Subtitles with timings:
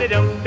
[0.00, 0.39] Dum-da-da-dum,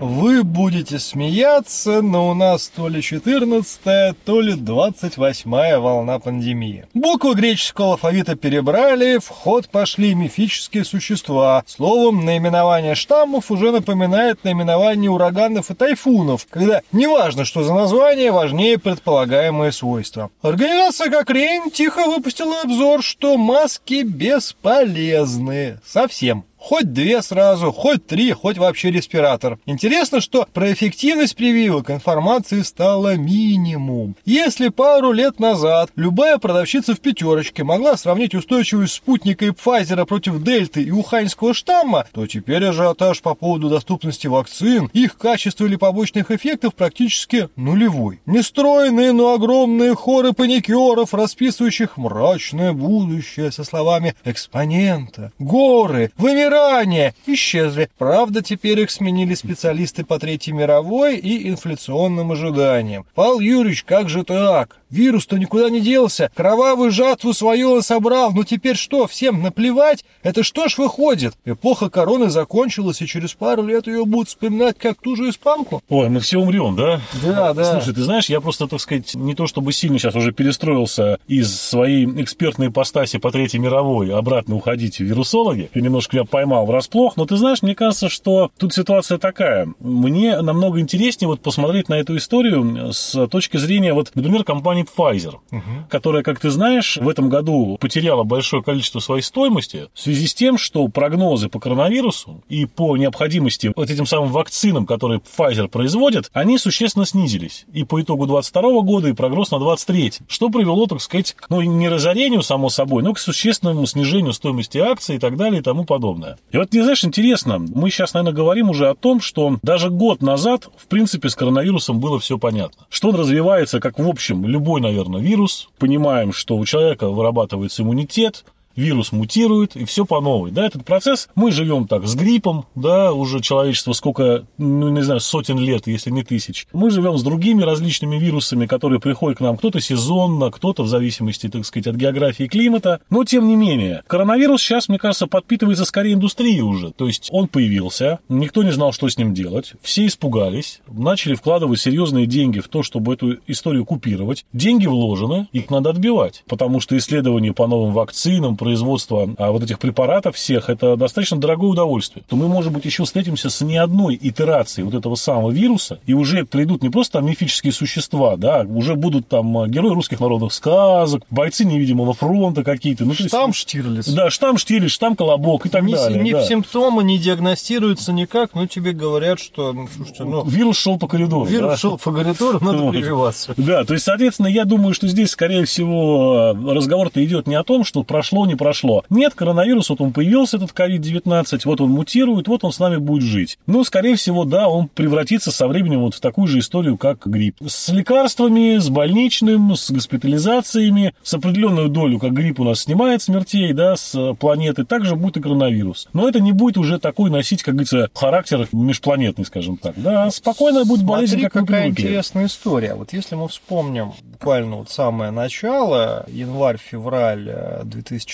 [0.00, 6.86] Вы будете смеяться, но у нас то ли 14 то ли 28 волна пандемии.
[6.94, 11.64] Буквы греческого алфавита перебрали, в ход пошли мифические существа.
[11.66, 18.78] Словом, наименование штаммов уже напоминает наименование ураганов и тайфунов, когда неважно, что за название, важнее
[18.78, 20.30] предполагаемые свойства.
[20.42, 25.80] Организация Кокрейн тихо выпустила обзор, что маски бесполезны.
[25.84, 26.44] Совсем.
[26.58, 29.58] Хоть две сразу, хоть три, хоть вообще респиратор.
[29.64, 34.16] Интересно, что про эффективность прививок информации стало минимум.
[34.24, 40.42] Если пару лет назад любая продавщица в пятерочке могла сравнить устойчивость спутника и Пфайзера против
[40.42, 46.30] Дельты и уханьского штамма, то теперь ажиотаж по поводу доступности вакцин, их качества или побочных
[46.32, 48.20] эффектов практически нулевой.
[48.26, 57.90] Нестроенные, но огромные хоры паникеров, расписывающих мрачное будущее со словами «экспонента», «горы», «вымирание», ранее исчезли.
[57.98, 63.06] Правда, теперь их сменили специалисты по Третьей мировой и инфляционным ожиданиям.
[63.14, 64.76] Павел Юрьевич, как же так?
[64.90, 66.30] Вирус-то никуда не делся.
[66.34, 68.32] Кровавую жатву свою он собрал.
[68.32, 70.04] Ну теперь что, всем наплевать?
[70.22, 71.34] Это что ж выходит?
[71.44, 75.82] Эпоха короны закончилась, и через пару лет ее будут вспоминать как ту же испанку?
[75.88, 77.00] Ой, мы все умрем, да?
[77.22, 77.72] Да, да.
[77.72, 81.54] Слушай, ты знаешь, я просто, так сказать, не то чтобы сильно сейчас уже перестроился из
[81.54, 85.68] своей экспертной ипостаси по Третьей мировой обратно уходить в вирусологи.
[85.72, 89.74] Ты немножко меня поймал врасплох, но ты знаешь, мне кажется, что тут ситуация такая.
[89.80, 95.38] Мне намного интереснее вот посмотреть на эту историю с точки зрения, вот, например, компании Pfizer,
[95.50, 95.62] угу.
[95.90, 100.34] которая, как ты знаешь, в этом году потеряла большое количество своей стоимости в связи с
[100.34, 106.30] тем, что прогнозы по коронавирусу и по необходимости вот этим самым вакцинам, которые Pfizer производит,
[106.32, 107.66] они существенно снизились.
[107.72, 110.24] И по итогу 2022 года, и прогноз на 2023.
[110.28, 115.16] Что привело, так сказать, ну, не разорению, само собой, но к существенному снижению стоимости акций
[115.16, 116.27] и так далее и тому подобное.
[116.50, 120.22] И вот, не знаешь, интересно, мы сейчас, наверное, говорим уже о том, что даже год
[120.22, 122.86] назад, в принципе, с коронавирусом было все понятно.
[122.88, 125.68] Что он развивается, как в общем, любой, наверное, вирус.
[125.78, 128.44] Понимаем, что у человека вырабатывается иммунитет,
[128.78, 130.50] вирус мутирует, и все по новой.
[130.50, 135.20] Да, этот процесс, мы живем так с гриппом, да, уже человечество сколько, ну, не знаю,
[135.20, 136.66] сотен лет, если не тысяч.
[136.72, 141.48] Мы живем с другими различными вирусами, которые приходят к нам, кто-то сезонно, кто-то в зависимости,
[141.48, 143.00] так сказать, от географии и климата.
[143.10, 146.92] Но, тем не менее, коронавирус сейчас, мне кажется, подпитывается скорее индустрией уже.
[146.92, 151.80] То есть он появился, никто не знал, что с ним делать, все испугались, начали вкладывать
[151.80, 154.44] серьезные деньги в то, чтобы эту историю купировать.
[154.52, 159.78] Деньги вложены, их надо отбивать, потому что исследования по новым вакцинам, производства а, вот этих
[159.78, 164.18] препаратов всех, это достаточно дорогое удовольствие, то мы, может быть, еще встретимся с не одной
[164.20, 168.94] итерацией вот этого самого вируса, и уже придут не просто там мифические существа, да, уже
[168.94, 173.06] будут там а, герои русских народных сказок, бойцы невидимого фронта какие-то.
[173.06, 174.08] Ну, штамм есть, Штирлиц.
[174.08, 176.22] Да, штамм Штирлиц, штамм Колобок и так не, далее.
[176.22, 176.44] Не да.
[176.44, 180.44] симптомы не диагностируются никак, но тебе говорят, что, ну, слушайте, ну...
[180.44, 181.46] Вирус шел по коридору.
[181.46, 181.76] Вирус да?
[181.78, 182.90] шел по коридору, надо вот.
[182.92, 183.54] прививаться.
[183.56, 187.84] Да, то есть, соответственно, я думаю, что здесь, скорее всего, разговор-то идет не о том,
[187.84, 189.04] что прошло, не прошло.
[189.10, 193.22] Нет, коронавирус, вот он появился, этот COVID-19, вот он мутирует, вот он с нами будет
[193.22, 193.58] жить.
[193.66, 197.56] Ну, скорее всего, да, он превратится со временем вот в такую же историю, как грипп.
[197.66, 203.72] С лекарствами, с больничным, с госпитализациями, с определенную долю, как грипп у нас снимает смертей,
[203.72, 206.08] да, с планеты, также будет и коронавирус.
[206.12, 209.94] Но это не будет уже такой носить, как говорится, характер межпланетный, скажем так.
[209.96, 212.94] Да, спокойно будет болезнь, Смотри, как мы какая интересная история.
[212.94, 217.84] Вот если мы вспомним буквально вот самое начало, январь-февраль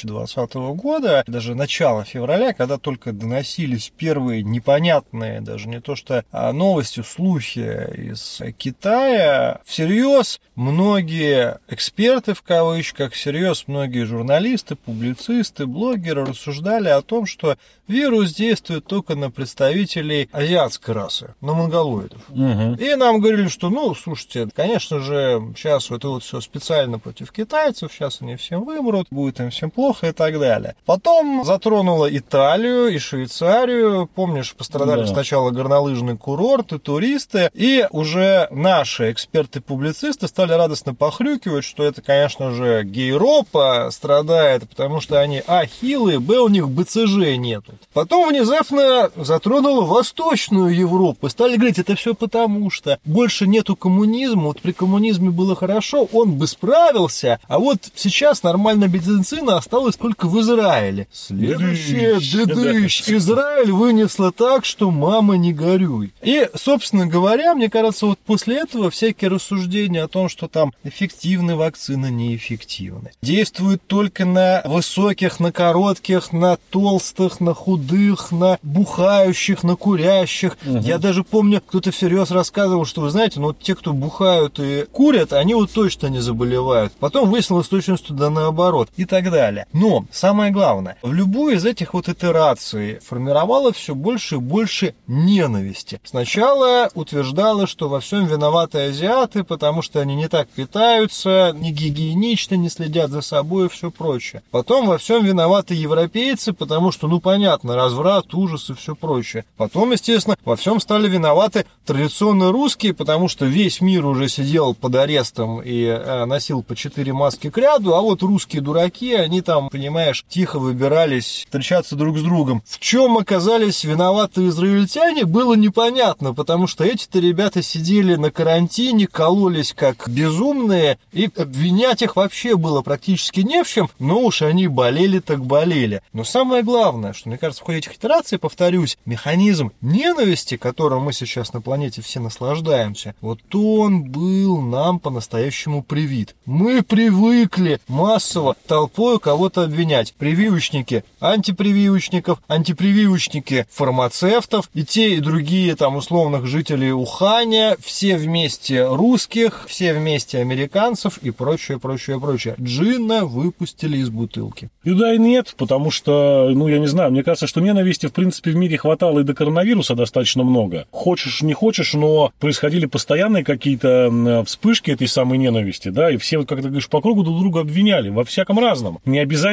[0.05, 6.53] 2020 года, даже начало февраля, когда только доносились первые непонятные, даже не то что а
[6.53, 16.89] новости, слухи из Китая, всерьез многие эксперты в кавычках, всерьез многие журналисты, публицисты, блогеры рассуждали
[16.89, 17.57] о том, что
[17.89, 22.21] вирус действует только на представителей азиатской расы, на монголоидов.
[22.31, 22.77] Угу.
[22.79, 27.93] И нам говорили, что, ну, слушайте, конечно же, сейчас это вот все специально против китайцев,
[27.93, 30.75] сейчас они всем вымрут, будет им всем плохо и так далее.
[30.87, 34.09] Потом затронула Италию и Швейцарию.
[34.15, 35.07] Помнишь, пострадали да.
[35.07, 42.83] сначала горнолыжные курорты, туристы, и уже наши эксперты-публицисты стали радостно похрюкивать, что это, конечно же,
[42.85, 47.75] гейропа страдает, потому что они, а, хилые, б, у них БЦЖ нету.
[47.93, 51.29] Потом внезапно затронула Восточную Европу.
[51.29, 54.45] Стали говорить, это все потому, что больше нету коммунизма.
[54.45, 59.97] Вот при коммунизме было хорошо, он бы справился, а вот сейчас нормальная медицина осталась сформировалась
[59.97, 61.07] только в Израиле.
[61.13, 63.09] Следующее, Дыщ, дыдыщ.
[63.09, 66.13] Израиль вынесло так, что мама не горюй.
[66.23, 71.57] И, собственно говоря, мне кажется, вот после этого всякие рассуждения о том, что там эффективны
[71.57, 73.11] вакцины, неэффективны.
[73.23, 80.57] Действуют только на высоких, на коротких, на толстых, на худых, на бухающих, на курящих.
[80.65, 84.87] Я даже помню, кто-то всерьез рассказывал, что, вы знаете, ну вот те, кто бухают и
[84.93, 86.93] курят, они вот точно не заболевают.
[86.99, 89.67] Потом выяснилось с точностью да наоборот и так далее.
[89.75, 96.01] Но самое главное, в любую из этих вот итераций формировалось все больше и больше ненависти.
[96.05, 102.55] Сначала утверждала, что во всем виноваты азиаты, потому что они не так питаются, не гигиенично,
[102.55, 104.43] не следят за собой и все прочее.
[104.53, 109.45] Потом во всем виноваты европейцы, потому что, ну понятно, разврат, ужас и все прочее.
[109.57, 114.95] Потом, естественно, во всем стали виноваты традиционно русские, потому что весь мир уже сидел под
[114.95, 119.64] арестом и э, носил по четыре маски к ряду, а вот русские дураки, они там,
[119.71, 122.63] понимаешь, тихо выбирались встречаться друг с другом.
[122.67, 129.73] В чем оказались виноваты израильтяне, было непонятно, потому что эти-то ребята сидели на карантине, кололись
[129.73, 135.19] как безумные, и обвинять их вообще было практически не в чем, но уж они болели
[135.19, 136.03] так болели.
[136.13, 141.13] Но самое главное, что, мне кажется, в ходе этих итераций, повторюсь, механизм ненависти, которым мы
[141.13, 146.35] сейчас на планете все наслаждаемся, вот он был нам по-настоящему привит.
[146.47, 150.15] Мы привыкли массово толпой кого-то обвинять.
[150.15, 159.65] Прививочники антипрививочников, антипрививочники фармацевтов и те и другие там условных жителей Уханя, все вместе русских,
[159.69, 162.55] все вместе американцев и прочее, прочее, прочее.
[162.61, 164.71] Джина выпустили из бутылки.
[164.85, 168.13] И да, и нет, потому что, ну, я не знаю, мне кажется, что ненависти, в
[168.13, 170.87] принципе, в мире хватало и до коронавируса достаточно много.
[170.91, 176.59] Хочешь, не хочешь, но происходили постоянные какие-то вспышки этой самой ненависти, да, и все, как
[176.59, 178.99] ты говоришь, по кругу друг друга обвиняли во всяком разном.
[179.05, 179.44] Не обязательно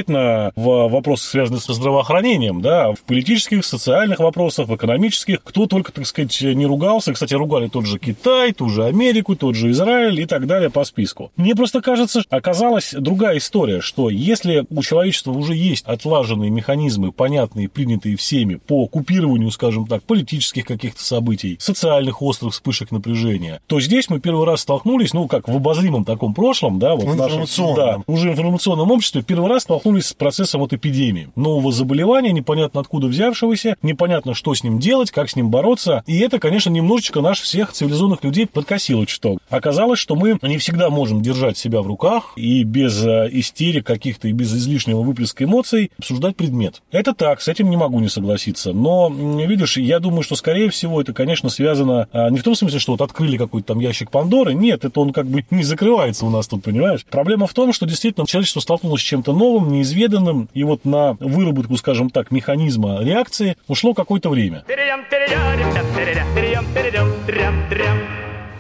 [0.56, 6.08] в вопросах, связанных со здравоохранением, да, в политических, социальных вопросах, в экономических, кто только, так
[6.08, 7.14] сказать, не ругался.
[7.14, 10.84] Кстати, ругали тот же Китай, ту же Америку, тот же Израиль и так далее по
[10.84, 11.32] списку.
[11.36, 17.70] Мне просто кажется, оказалась другая история, что если у человечества уже есть отлаженные механизмы, понятные,
[17.70, 24.10] принятые всеми по купированию, скажем так, политических каких-то событий, социальных острых вспышек напряжения, то здесь
[24.10, 28.00] мы первый раз столкнулись, ну, как в обозримом таком прошлом, да, вот в нашем, да,
[28.08, 31.30] уже информационном обществе, первый раз столкнулись с процессом вот эпидемии.
[31.38, 36.04] Нового заболевания, непонятно откуда взявшегося, непонятно, что с ним делать, как с ним бороться.
[36.08, 39.38] И это, конечно, немножечко наш всех цивилизованных людей подкосило что.
[39.50, 44.28] Оказалось, что мы не всегда можем держать себя в руках и без э, истерик каких-то
[44.28, 46.82] и без излишнего выплеска эмоций обсуждать предмет.
[46.92, 48.74] Это так, с этим не могу не согласиться.
[48.74, 52.80] Но, видишь, я думаю, что, скорее всего, это, конечно, связано а, не в том смысле,
[52.80, 54.54] что вот открыли какой-то там ящик Пандоры.
[54.54, 57.06] Нет, это он как бы не закрывается у нас тут, понимаешь?
[57.10, 61.78] Проблема в том, что действительно человечество столкнулось с чем-то новым, неизведанным, и вот на выработку,
[61.78, 64.64] скажем так, механизма реакции ушло какое-то время.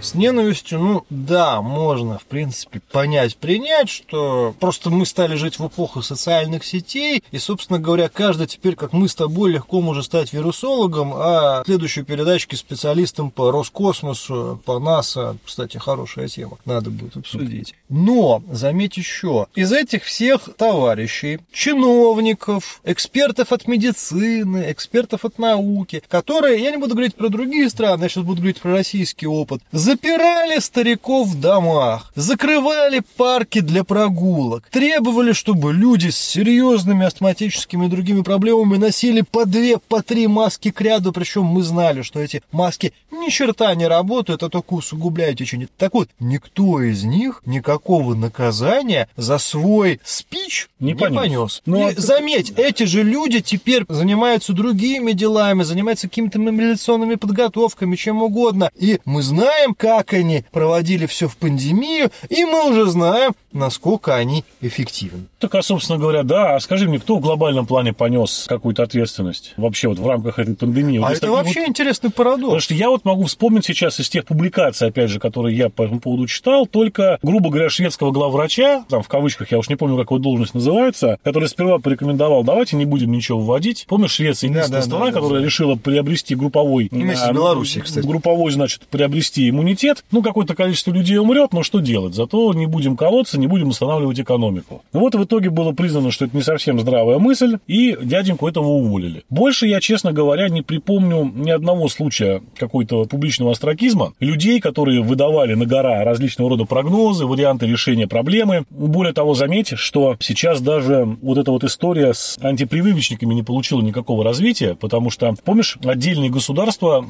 [0.01, 5.68] С ненавистью, ну да, можно, в принципе, понять, принять, что просто мы стали жить в
[5.68, 10.33] эпоху социальных сетей, и, собственно говоря, каждый теперь, как мы с тобой, легко может стать
[10.33, 17.75] вирусологом, а следующую передачке специалистом по Роскосмосу, по НАСА, кстати, хорошая тема, надо будет обсудить.
[17.88, 26.59] Но, заметь еще, из этих всех товарищей, чиновников, экспертов от медицины, экспертов от науки, которые,
[26.59, 30.59] я не буду говорить про другие страны, я сейчас буду говорить про российский опыт, Запирали
[30.59, 38.21] стариков в домах, закрывали парки для прогулок, требовали, чтобы люди с серьезными астматическими и другими
[38.21, 42.93] проблемами носили по две, по три маски к ряду, причем мы знали, что эти маски
[43.12, 45.67] ни черта не работают, а только усугубляют течение.
[45.77, 51.17] Так вот, никто из них никакого наказания за свой спич не, не понес.
[51.17, 51.62] понес.
[51.65, 51.89] Но...
[51.89, 58.71] И заметь, эти же люди теперь занимаются другими делами, занимаются какими-то мобилизационными подготовками, чем угодно.
[58.79, 64.45] И мы знаем, как они проводили все в пандемию, и мы уже знаем, насколько они
[64.61, 65.23] эффективны.
[65.39, 66.55] Так, а, собственно говоря, да.
[66.55, 70.55] А скажи мне, кто в глобальном плане понес какую-то ответственность вообще вот в рамках этой
[70.55, 71.00] пандемии?
[71.00, 71.69] Вот а это вообще вот...
[71.69, 72.43] интересный парадокс.
[72.43, 75.81] Потому что я вот могу вспомнить сейчас из тех публикаций, опять же, которые я по
[75.81, 79.97] этому поводу читал, только, грубо говоря, шведского главврача, там в кавычках, я уж не помню,
[79.97, 83.88] как его должность называется, который сперва порекомендовал, давайте не будем ничего вводить.
[83.89, 85.45] Помнишь, Швеция единственная да, да, страна, да, да, которая да.
[85.47, 86.88] решила приобрести групповой...
[86.91, 88.05] Вместе с Белоруссией, кстати.
[88.05, 92.13] Групповой, значит, приобрести иммунитет иммунитет, ну, какое-то количество людей умрет, но что делать?
[92.13, 94.83] Зато не будем колоться, не будем останавливать экономику.
[94.93, 99.23] Вот в итоге было признано, что это не совсем здравая мысль, и дяденьку этого уволили.
[99.29, 105.53] Больше я, честно говоря, не припомню ни одного случая какой-то публичного астракизма, людей, которые выдавали
[105.53, 108.65] на гора различного рода прогнозы, варианты решения проблемы.
[108.69, 114.23] Более того, заметьте, что сейчас даже вот эта вот история с антипрививочниками не получила никакого
[114.23, 117.05] развития, потому что, помнишь, отдельные государства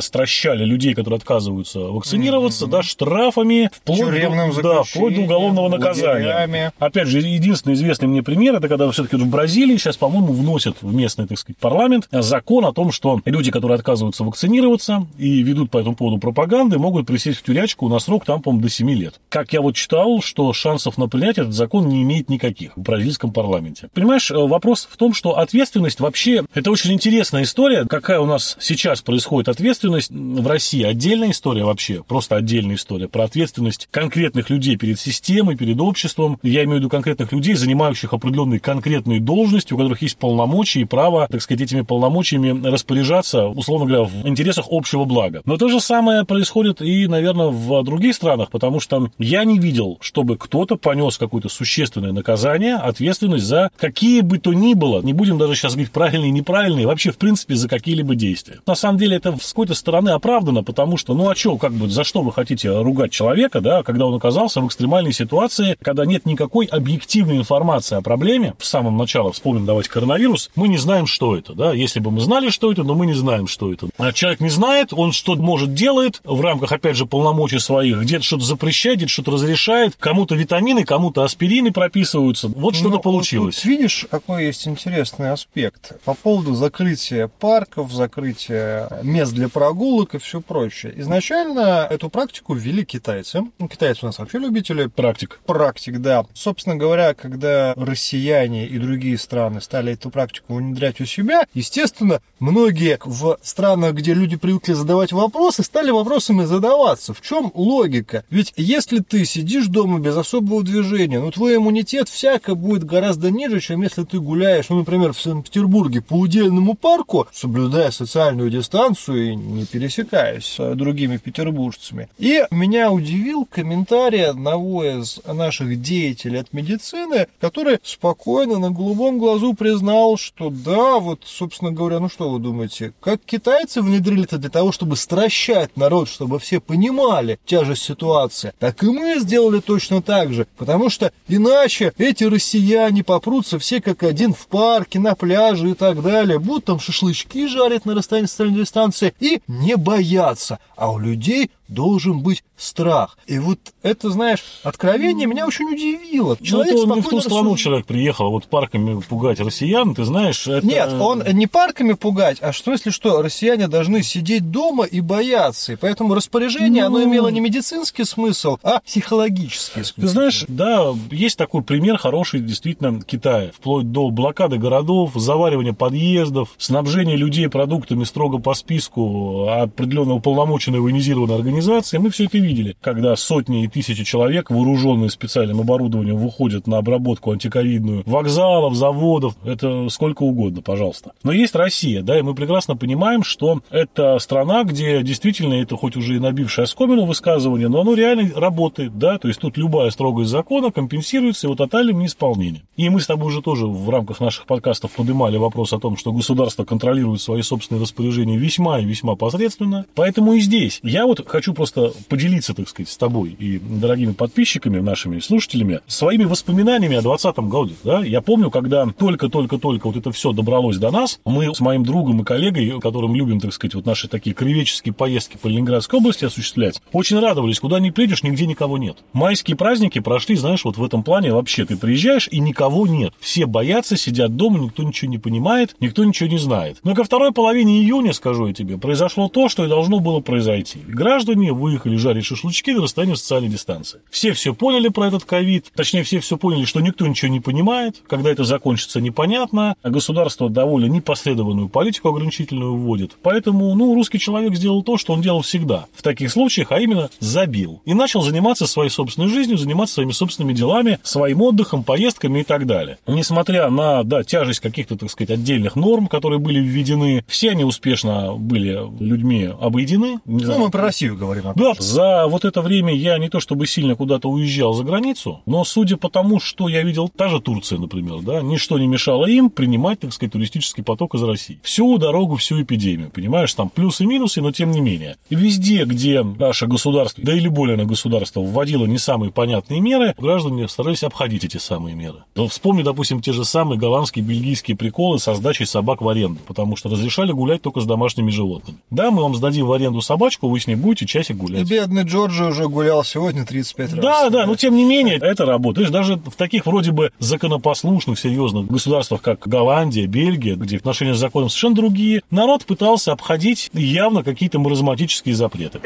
[0.00, 2.70] стращали людей, которые отказываются вакцинироваться, mm-hmm.
[2.70, 6.72] да, штрафами, вплоть до, да, вплоть до уголовного наказания.
[6.78, 10.94] Опять же, единственный известный мне пример, это когда все-таки в Бразилии сейчас, по-моему, вносят в
[10.94, 15.78] местный, так сказать, парламент закон о том, что люди, которые отказываются вакцинироваться и ведут по
[15.78, 19.20] этому поводу пропаганды, могут присесть в тюрячку на срок там, по-моему, до 7 лет.
[19.28, 23.32] Как я вот читал, что шансов на принятие этот закон не имеет никаких в бразильском
[23.32, 23.88] парламенте.
[23.94, 28.56] Понимаешь, э, вопрос в том, что ответственность вообще, это очень интересная история, какая у нас
[28.60, 30.82] сейчас происходит ответственность в России.
[30.82, 36.38] Отдельная история вообще, просто отдельная история про ответственность конкретных людей перед системой, перед обществом.
[36.42, 40.84] Я имею в виду конкретных людей, занимающих определенные конкретные должности, у которых есть полномочия и
[40.84, 45.40] право, так сказать, этими полномочиями распоряжаться, условно говоря, в интересах общего блага.
[45.46, 49.96] Но то же самое происходит и, наверное, в других странах, потому что я не видел,
[50.02, 55.38] чтобы кто-то понес какое-то существенное наказание, ответственность за какие бы то ни было, не будем
[55.38, 58.58] даже сейчас говорить правильные и неправильные, вообще, в принципе, за какие-либо действия.
[58.66, 61.88] На самом деле, это с какой-то стороны оправдано, потому что, ну а что, как бы,
[61.88, 66.26] за что вы хотите ругать человека, да, когда он оказался в экстремальной ситуации, когда нет
[66.26, 71.36] никакой объективной информации о проблеме, в самом начале, вспомним, давайте коронавирус, мы не знаем, что
[71.36, 73.88] это, да, если бы мы знали, что это, но мы не знаем, что это.
[73.98, 78.24] А человек не знает, он что может делает в рамках, опять же, полномочий своих, где-то
[78.24, 83.56] что-то запрещает, где-то что-то разрешает, кому-то витамины, кому-то аспирины прописываются, вот что-то ну, получилось.
[83.56, 90.18] Тут видишь, какой есть интересный аспект по поводу закрытия парков, закрытия мест для прогулок и
[90.18, 90.92] все прочее.
[90.96, 93.42] Изначально эту практику ввели китайцы.
[93.58, 95.40] Ну, китайцы у нас вообще любители практик.
[95.46, 96.24] Практик, да.
[96.34, 102.98] Собственно говоря, когда россияне и другие страны стали эту практику внедрять у себя, естественно, многие
[103.04, 107.14] в странах, где люди привыкли задавать вопросы, стали вопросами задаваться.
[107.14, 108.24] В чем логика?
[108.30, 113.60] Ведь если ты сидишь дома без особого движения, ну твой иммунитет всяко будет гораздо ниже,
[113.60, 119.34] чем если ты гуляешь, ну, например, в Санкт-Петербурге по удельному парку, соблюдая социальную дистанцию и
[119.34, 121.16] не пересекаясь с другими
[121.50, 122.08] петербуржцами.
[122.18, 129.54] И меня удивил комментарий одного из наших деятелей от медицины, который спокойно на голубом глазу
[129.54, 134.50] признал, что да, вот, собственно говоря, ну что вы думаете, как китайцы внедрили это для
[134.50, 140.32] того, чтобы стращать народ, чтобы все понимали тяжесть ситуации, так и мы сделали точно так
[140.32, 145.74] же, потому что иначе эти россияне попрутся все как один в парке, на пляже и
[145.74, 150.58] так далее, будут там шашлычки жарить на расстоянии социальной дистанции и не бояться.
[150.76, 153.16] А у людей see должен быть страх.
[153.26, 156.36] И вот это, знаешь, откровение меня очень удивило.
[156.38, 160.04] Ну, человек ну, не в ту страну человек приехал, а вот парками пугать россиян, ты
[160.04, 160.66] знаешь, это...
[160.66, 165.72] Нет, он не парками пугать, а что, если что, россияне должны сидеть дома и бояться.
[165.72, 166.96] И поэтому распоряжение, ну...
[166.96, 170.00] оно имело не медицинский смысл, а психологический смысл.
[170.00, 173.52] Ты знаешь, да, есть такой пример хороший действительно Китая.
[173.54, 181.36] Вплоть до блокады городов, заваривания подъездов, снабжения людей продуктами строго по списку определенного полномоченной военизированной
[181.36, 181.59] организации.
[181.60, 187.32] Мы все это видели, когда сотни и тысячи человек, вооруженные специальным оборудованием, выходят на обработку
[187.32, 191.12] антиковидную вокзалов, заводов, это сколько угодно, пожалуйста.
[191.22, 195.96] Но есть Россия, да, и мы прекрасно понимаем, что это страна, где действительно это хоть
[195.96, 200.30] уже и набившее оскомину высказывание, но оно реально работает, да, то есть тут любая строгость
[200.30, 202.62] закона компенсируется его тотальным неисполнением.
[202.76, 206.12] И мы с тобой уже тоже в рамках наших подкастов поднимали вопрос о том, что
[206.12, 209.86] государство контролирует свои собственные распоряжения весьма и весьма посредственно.
[209.94, 214.80] Поэтому и здесь я вот хочу просто поделиться, так сказать, с тобой и дорогими подписчиками,
[214.80, 217.72] нашими слушателями, своими воспоминаниями о 2020 году.
[217.84, 218.00] Да?
[218.04, 222.24] Я помню, когда только-только-только вот это все добралось до нас, мы с моим другом и
[222.24, 227.18] коллегой, которым любим, так сказать, вот наши такие кривеческие поездки по Ленинградской области осуществлять, очень
[227.18, 227.60] радовались.
[227.60, 228.96] Куда ни приедешь, нигде никого нет.
[229.12, 231.64] Майские праздники прошли, знаешь, вот в этом плане вообще.
[231.64, 233.12] Ты приезжаешь, и никого нет.
[233.20, 236.78] Все боятся, сидят дома, никто ничего не понимает, никто ничего не знает.
[236.84, 240.80] Но ко второй половине июня, скажу я тебе, произошло то, что и должно было произойти.
[240.86, 244.00] Граждане выехали жарить шашлычки на расстоянии социальной дистанции.
[244.10, 248.02] Все все поняли про этот ковид, точнее, все все поняли, что никто ничего не понимает,
[248.06, 253.16] когда это закончится, непонятно, а государство довольно непоследованную политику ограничительную вводит.
[253.22, 257.10] Поэтому, ну, русский человек сделал то, что он делал всегда в таких случаях, а именно
[257.18, 257.82] забил.
[257.84, 262.66] И начал заниматься своей собственной жизнью, заниматься своими собственными делами, своим отдыхом, поездками и так
[262.66, 262.98] далее.
[263.06, 268.34] Несмотря на, да, тяжесть каких-то, так сказать, отдельных норм, которые были введены, все они успешно
[268.34, 270.20] были людьми обойдены.
[270.24, 273.28] Не ну, мы про Россию говорим поговорим об Да, за вот это время я не
[273.28, 277.28] то чтобы сильно куда-то уезжал за границу, но судя по тому, что я видел, та
[277.28, 281.60] же Турция, например, да, ничто не мешало им принимать, так сказать, туристический поток из России.
[281.62, 285.16] Всю дорогу, всю эпидемию, понимаешь, там плюсы и минусы, но тем не менее.
[285.28, 290.68] Везде, где наше государство, да или более на государство, вводило не самые понятные меры, граждане
[290.68, 292.18] старались обходить эти самые меры.
[292.34, 296.76] Но вспомни, допустим, те же самые голландские, бельгийские приколы со сдачей собак в аренду, потому
[296.76, 298.78] что разрешали гулять только с домашними животными.
[298.90, 301.68] Да, мы вам сдадим в аренду собачку, вы с ней будете часик И гулять.
[301.68, 304.02] бедный Джорджи уже гулял сегодня 35 раз.
[304.02, 305.90] Да, да, но тем не менее, это работает.
[305.90, 311.48] Даже в таких вроде бы законопослушных, серьезных государствах, как Голландия, Бельгия, где отношения с законом
[311.48, 315.80] совершенно другие, народ пытался обходить явно какие-то маразматические запреты.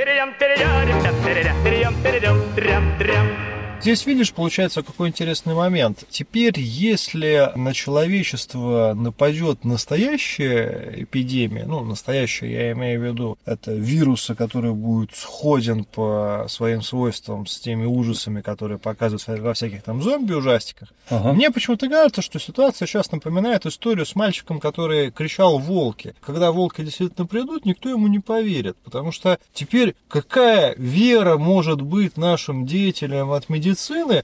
[3.85, 6.05] Здесь, видишь, получается какой интересный момент.
[6.09, 14.35] Теперь, если на человечество нападет настоящая эпидемия, ну, настоящая, я имею в виду, это вирусы,
[14.35, 20.89] который будет сходен по своим свойствам с теми ужасами, которые показывают во всяких там зомби-ужастиках,
[21.11, 21.35] Ага.
[21.35, 26.15] мне почему-то кажется, что ситуация сейчас напоминает историю с мальчиком, который кричал «волки».
[26.23, 32.17] Когда волки действительно придут, никто ему не поверит, потому что теперь какая вера может быть
[32.17, 33.74] нашим деятелям от медицины,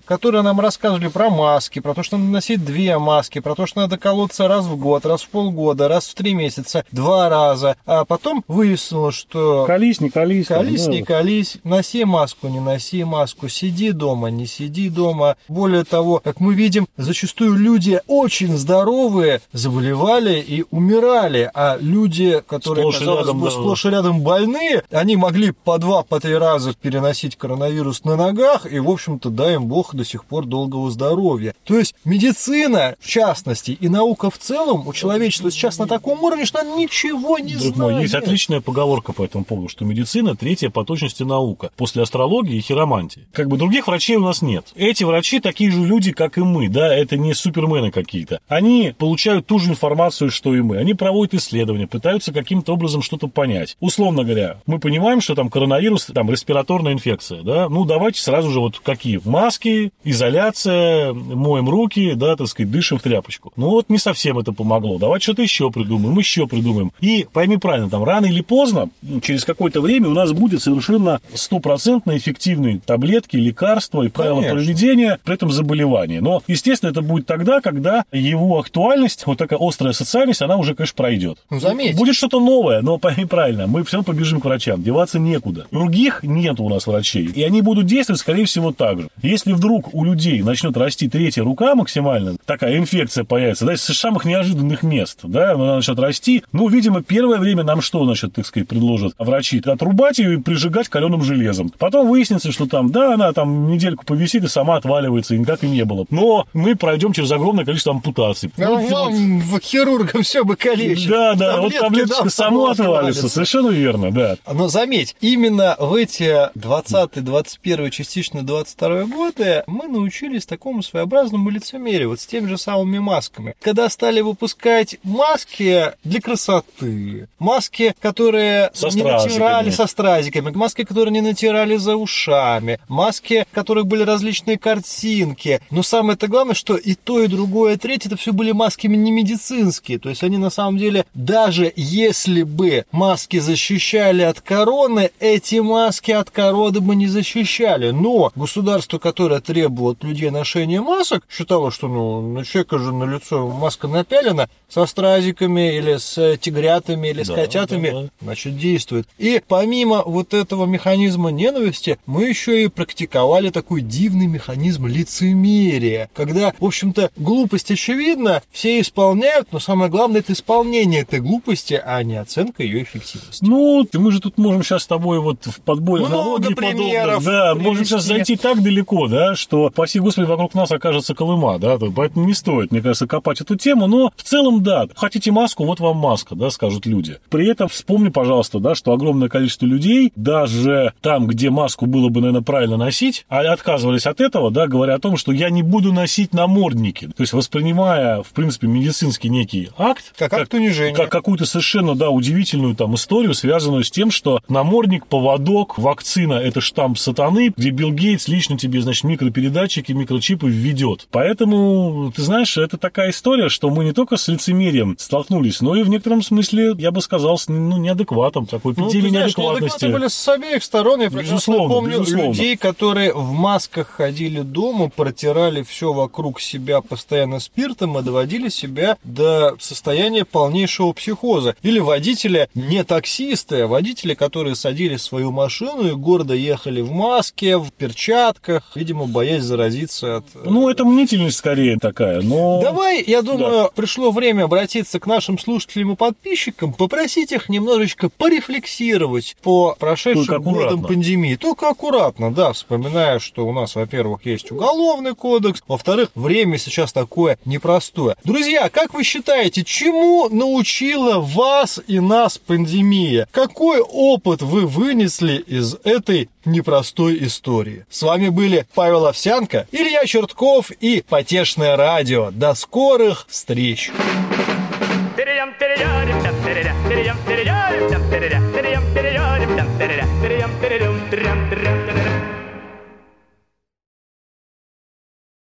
[0.05, 3.81] которые нам рассказывали про маски, про то, что надо носить две маски, про то, что
[3.81, 8.05] надо колоться раз в год, раз в полгода, раз в три месяца, два раза, а
[8.05, 10.47] потом выяснилось, что Колись, не колись.
[10.49, 10.93] Колись, да.
[10.93, 15.37] не колись, носи маску, не носи маску, сиди дома, не сиди дома.
[15.49, 22.83] Более того, как мы видим, зачастую люди очень здоровые заболевали и умирали, а люди, которые,
[22.83, 23.51] Сплошь казалось рядом, бы, да.
[23.51, 28.71] сплошь и рядом больные, они могли по два, по три раза переносить коронавирус на ногах,
[28.71, 31.55] и, в общем-то, дай им бог до сих пор долгого здоровья.
[31.65, 36.45] То есть медицина, в частности, и наука в целом у человечества сейчас на таком уровне,
[36.45, 37.93] что она ничего не Друг знает.
[37.95, 42.57] мой, есть отличная поговорка по этому поводу, что медицина третья по точности наука, после астрологии
[42.57, 43.27] и хиромантии.
[43.33, 44.67] Как бы других врачей у нас нет.
[44.75, 48.41] Эти врачи такие же люди, как и мы, да, это не супермены какие-то.
[48.47, 50.77] Они получают ту же информацию, что и мы.
[50.77, 53.79] Они проводят исследования, пытаются каким-то образом что-то понять.
[53.81, 58.61] Условно говоря, мы понимаем, что там коронавирус, там респираторная инфекция, да, ну давайте сразу же
[58.61, 59.17] вот какие?
[59.25, 63.53] Маски, изоляция, моем руки, да, так сказать, дышим в тряпочку.
[63.57, 64.99] Ну вот не совсем это помогло.
[64.99, 66.93] Давайте что-то еще придумаем, еще придумаем.
[67.01, 71.21] И пойми правильно, там рано или поздно, ну, через какое-то время у нас будет совершенно
[71.35, 74.57] стопроцентно эффективные таблетки, лекарства и правила Конечно.
[74.57, 76.21] проведения при этом заболевания.
[76.21, 80.97] Но, естественно, это будет тогда, когда его актуальность, вот такая острая социальность, она уже, конечно,
[80.97, 81.39] пройдет.
[81.51, 81.97] Ну, заметь.
[81.97, 85.67] Будет что-то новое, но пойми правильно, мы все равно побежим к врачам, деваться некуда.
[85.71, 89.10] Других нет у нас врачей, и они будут действовать, скорее всего, так же.
[89.23, 94.25] Если вдруг у людей начнет расти третья рука максимально, такая инфекция появится, да, из самых
[94.25, 98.69] неожиданных мест, да, она начнет расти, ну, видимо, первое время нам что, значит, так сказать,
[98.69, 99.63] предложат врачи?
[99.65, 101.71] Отрубать ее и прижигать каленым железом.
[101.79, 105.69] Потом выяснится, что там, да, она там недельку повисит и сама отваливается, и никак и
[105.69, 106.07] не было.
[106.11, 108.51] Но мы пройдем через огромное количество ампутаций.
[108.59, 111.09] А Вот- вот- вам, в хирургам все бы калечит.
[111.11, 113.29] да, да, вот Таблетки таблеточка дам, само отвалится.
[113.29, 114.37] Совершенно верно, да.
[114.51, 122.11] Но заметь, именно в эти 20 21 частично 22 годы мы научились такому своеобразному лицемерию,
[122.11, 123.55] вот с теми же самыми масками.
[123.61, 129.33] Когда стали выпускать маски для красоты, маски, которые Со не стразиками.
[129.33, 135.61] натирали со стразиками, маски, которые не натирали за ушами, маски, в которых были различные картинки.
[135.71, 139.11] Но самое-то главное, что и то, и другое, и третье, это все были маски не
[139.11, 139.99] медицинские.
[139.99, 146.11] То есть они на самом деле, даже если бы маски защищали от короны, эти маски
[146.11, 147.91] от короны бы не защищали.
[147.91, 153.05] Но государство, которое требовало от людей ношения масок, считало, что ну, на человека же на
[153.05, 158.09] лицо маска напялена со стразиками или с тигрятами или с Да, котятами, да, да.
[158.23, 159.07] значит, действует.
[159.19, 166.53] И помимо вот этого механизма ненависти, мы еще и практиковали такой дивный механизм лицемерия, когда,
[166.59, 172.17] в общем-то, глупость очевидна, все исполняют, но самое главное это исполнение этой глупости, а не
[172.17, 173.45] оценка ее эффективности.
[173.45, 177.55] Ну, мы же тут можем сейчас с тобой вот в подборе Много примеров подобных, да,
[177.55, 181.91] можем сейчас зайти так далеко, да, что, спаси господи, вокруг нас окажется Колыма, да, то-
[181.91, 185.81] поэтому не стоит, мне кажется, копать эту тему, но в целом, да, хотите маску, вот
[185.81, 187.19] вам маска, да, скажут люди.
[187.31, 192.21] При этом вспомни, пожалуйста, да, что огромное количество людей, даже там, где маску было бы,
[192.21, 195.93] наверное, правильно носить, а отказывались от этого, да, говоря о том, что я не буду
[195.93, 200.95] носить намордники, то есть воспринимая, в принципе, медицинский некий акт, Как акт унижения.
[200.95, 206.61] как какую-то совершенно, да, удивительную там историю, связанную с тем, что намордник, поводок, вакцина– это
[206.61, 211.09] штамп сатаны, где Билл Гейтс лично тебе тебе, значит, микропередатчики, микрочипы введет.
[211.11, 215.83] Поэтому, ты знаешь, это такая история, что мы не только с лицемерием столкнулись, но и
[215.83, 219.87] в некотором смысле, я бы сказал, с ну, неадекватом, такой ну, эпидемией знаешь, неадекватности.
[219.87, 221.01] были с обеих сторон.
[221.01, 222.29] Я прекрасно Безусловно, помню безусловно.
[222.29, 228.97] людей, которые в масках ходили дома, протирали все вокруг себя постоянно спиртом и доводили себя
[229.05, 231.57] до состояния полнейшего психоза.
[231.63, 236.93] Или водители не таксисты, а водители, которые садились в свою машину и гордо ехали в
[236.93, 240.25] маске, в перчатках, видимо, боясь заразиться от...
[240.35, 242.61] э, Ну, это мнительность скорее такая, но...
[242.63, 249.37] Давай, я думаю, пришло время обратиться к нашим слушателям и подписчикам, попросить их немножечко порефлексировать
[249.43, 251.37] по прошедшим годам пандемии.
[251.37, 257.39] Только аккуратно, да, вспоминая, что у нас, во-первых, есть уголовный кодекс, во-вторых, время сейчас такое
[257.45, 258.17] непростое.
[258.25, 263.29] Друзья, как вы считаете, чему научила вас и нас пандемия?
[263.31, 267.87] Какой опыт вы вынесли из этой непростой истории.
[267.91, 272.31] С вами были Павел Овсянко, Илья Чертков и Потешное радио.
[272.31, 273.91] До скорых встреч!